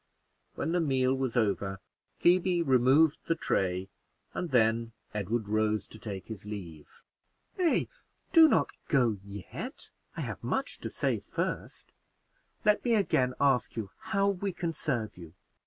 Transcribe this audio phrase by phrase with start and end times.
[0.55, 1.79] When the meal was over,
[2.17, 3.87] Phoebe removed the tray,
[4.33, 6.87] and then Edward rose to take his leave.
[7.59, 7.87] "Nay,
[8.33, 11.91] do not go yet I have much to say first;
[12.65, 15.35] let me again ask you how we can serve you."